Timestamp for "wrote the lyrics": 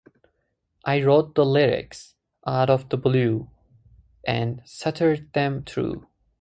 1.03-2.15